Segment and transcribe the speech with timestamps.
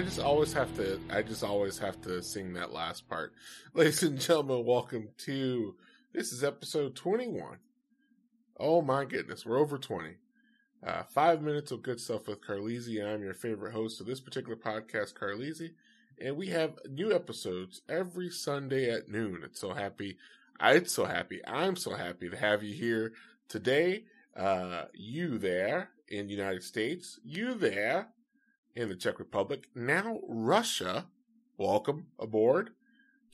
[0.00, 1.00] just always have to.
[1.10, 3.32] I just always have to sing that last part,
[3.74, 4.64] ladies and gentlemen.
[4.64, 5.74] Welcome to
[6.12, 7.58] this is episode twenty-one.
[8.60, 10.14] Oh my goodness, we're over twenty.
[10.86, 13.04] Uh, five minutes of good stuff with Carlisi.
[13.04, 15.72] I'm your favorite host of this particular podcast, Carlisi,
[16.20, 19.40] and we have new episodes every Sunday at noon.
[19.42, 20.16] It's so happy.
[20.60, 21.40] I'm so happy.
[21.44, 23.14] I'm so happy to have you here
[23.48, 24.04] today.
[24.36, 28.08] Uh, you there in the United States, you there
[28.78, 31.06] in the Czech Republic, now Russia.
[31.56, 32.70] Welcome aboard.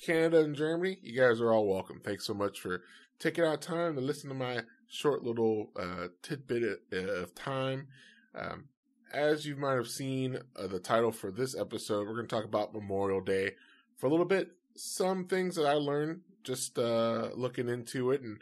[0.01, 2.01] Canada and Germany, you guys are all welcome.
[2.03, 2.83] Thanks so much for
[3.19, 7.89] taking out time to listen to my short little uh, tidbit of time.
[8.35, 8.65] Um,
[9.13, 12.47] as you might have seen, uh, the title for this episode, we're going to talk
[12.47, 13.53] about Memorial Day
[13.99, 14.53] for a little bit.
[14.75, 18.41] Some things that I learned just uh, looking into it, and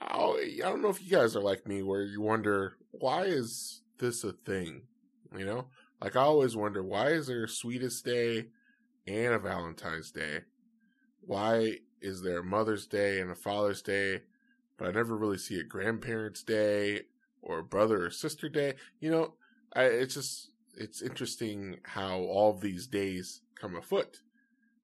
[0.00, 3.82] I'll, I don't know if you guys are like me, where you wonder why is
[3.98, 4.84] this a thing?
[5.36, 5.66] You know,
[6.02, 8.46] like I always wonder, why is there a Sweetest Day
[9.06, 10.40] and a Valentine's Day?
[11.20, 14.22] Why is there a Mother's Day and a Father's Day,
[14.76, 17.02] but I never really see a Grandparents' Day
[17.40, 18.74] or Brother or Sister Day?
[18.98, 19.34] You know,
[19.74, 24.22] I, it's just it's interesting how all these days come afoot.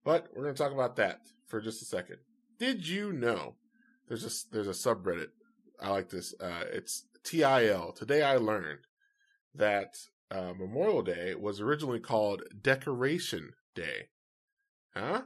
[0.04, 2.18] But we're going to talk about that for just a second.
[2.58, 3.54] Did you know
[4.06, 5.28] there's a there's a subreddit
[5.80, 6.34] I like this.
[6.40, 7.92] Uh, it's TIL.
[7.92, 8.80] Today I learned
[9.54, 9.96] that
[10.30, 14.08] uh, Memorial Day was originally called Decoration Day.
[14.94, 15.22] Huh?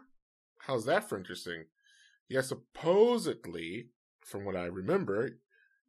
[0.60, 1.64] How's that for interesting?
[2.28, 3.88] Yeah, supposedly,
[4.24, 5.38] from what I remember,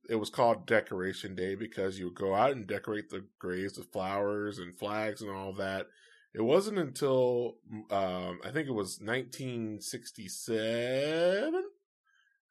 [0.10, 3.92] it was called Decoration Day because you would go out and decorate the graves with
[3.92, 5.88] flowers and flags and all that.
[6.34, 7.58] It wasn't until
[7.92, 11.64] um, I think it was 1967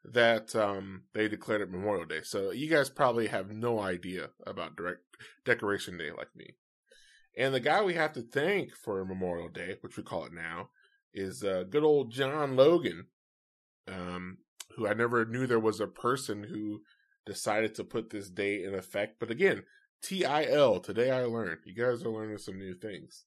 [0.05, 2.21] that um, they declared it Memorial Day.
[2.23, 5.01] So you guys probably have no idea about direct
[5.45, 6.57] Decoration Day like me.
[7.37, 10.71] And the guy we have to thank for Memorial Day, which we call it now,
[11.15, 13.07] is uh, good old John Logan,
[13.89, 14.39] um,
[14.77, 16.81] who I never knew there was a person who
[17.25, 19.17] decided to put this day in effect.
[19.21, 19.63] But again,
[20.03, 21.61] TIL, today I learned.
[21.65, 23.25] You guys are learning some new things.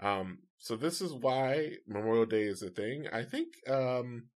[0.00, 3.06] Um, so this is why Memorial Day is a thing.
[3.12, 4.28] I think um,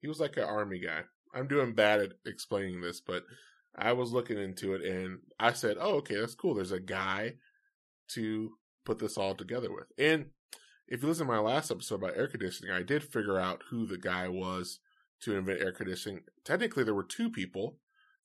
[0.00, 1.02] he was like an army guy.
[1.34, 3.24] I'm doing bad at explaining this, but
[3.76, 6.54] I was looking into it and I said, "Oh, okay, that's cool.
[6.54, 7.34] There's a guy
[8.08, 8.52] to
[8.84, 10.30] put this all together with." And
[10.88, 13.86] if you listen to my last episode about air conditioning, I did figure out who
[13.86, 14.80] the guy was
[15.22, 16.22] to invent air conditioning.
[16.44, 17.78] Technically, there were two people.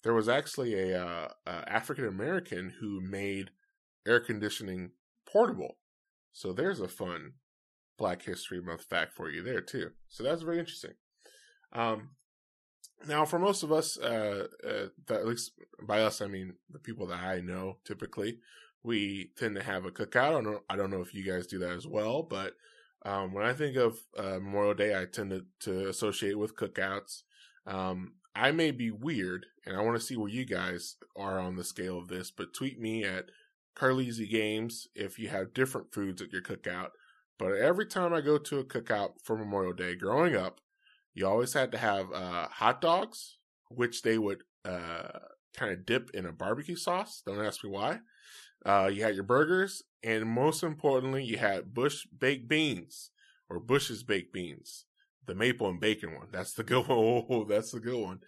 [0.04, 3.52] There was actually a, uh, African American who made
[4.08, 4.92] air conditioning
[5.28, 5.78] portable.
[6.32, 7.34] So there's a fun
[7.98, 9.92] Black History Month fact for you there too.
[10.10, 10.94] So that's very interesting.
[11.76, 12.10] Um,
[13.08, 15.52] now, for most of us, uh, uh, that, at least
[15.84, 18.40] by us, I mean the people that I know typically,
[18.84, 20.28] we tend to have a cookout.
[20.28, 22.54] I don't know, I don't know if you guys do that as well, but
[23.06, 27.24] um, when I think of uh, Memorial Day, I tend to, to associate with cookouts.
[27.68, 31.56] Um, I may be weird, and I want to see where you guys are on
[31.56, 33.30] the scale of this, but tweet me at
[33.76, 36.90] Carlisi Games if you have different foods at your cookout.
[37.38, 40.60] But every time I go to a cookout for Memorial Day, growing up,
[41.16, 43.38] you always had to have uh, hot dogs,
[43.70, 45.20] which they would uh,
[45.56, 47.24] kind of dip in a barbecue sauce.
[47.26, 48.00] Don't ask me why.
[48.66, 53.12] Uh, you had your burgers, and most importantly, you had Bush baked beans
[53.50, 54.86] or Bush's baked beans,
[55.26, 56.28] the maple and bacon one.
[56.32, 57.26] That's the good one.
[57.30, 58.20] Oh, that's the good one.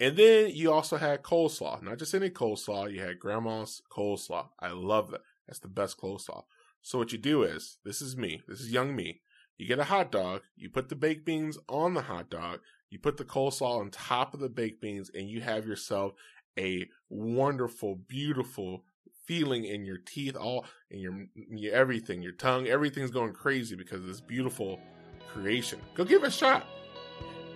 [0.00, 2.92] And then you also had coleslaw, not just any coleslaw.
[2.92, 4.48] You had grandma's coleslaw.
[4.58, 5.20] I love that.
[5.46, 6.42] That's the best coleslaw.
[6.80, 8.42] So what you do is, this is me.
[8.48, 9.20] This is young me.
[9.62, 12.58] You get a hot dog, you put the baked beans on the hot dog,
[12.90, 16.14] you put the coleslaw on top of the baked beans, and you have yourself
[16.58, 18.82] a wonderful, beautiful
[19.24, 24.00] feeling in your teeth, all in your, your everything, your tongue, everything's going crazy because
[24.00, 24.80] of this beautiful
[25.28, 25.78] creation.
[25.94, 26.66] Go give it a shot.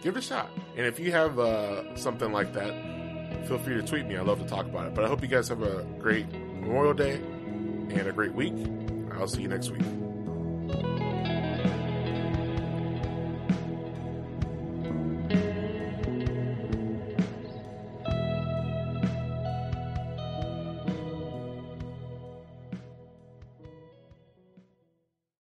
[0.00, 0.48] Give it a shot.
[0.76, 4.16] And if you have uh, something like that, feel free to tweet me.
[4.16, 4.94] I love to talk about it.
[4.94, 8.54] But I hope you guys have a great Memorial Day and a great week.
[9.10, 10.95] I'll see you next week.